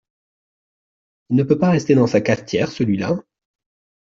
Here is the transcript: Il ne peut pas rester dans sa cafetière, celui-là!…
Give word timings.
Il 1.29 1.35
ne 1.35 1.43
peut 1.43 1.59
pas 1.59 1.69
rester 1.69 1.93
dans 1.93 2.07
sa 2.07 2.21
cafetière, 2.21 2.71
celui-là!… 2.71 3.19